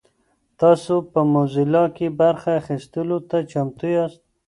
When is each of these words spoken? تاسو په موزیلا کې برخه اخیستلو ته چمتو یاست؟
تاسو 0.61 0.95
په 1.11 1.19
موزیلا 1.33 1.83
کې 1.95 2.07
برخه 2.19 2.49
اخیستلو 2.61 3.17
ته 3.29 3.37
چمتو 3.51 3.87
یاست؟ 3.95 4.19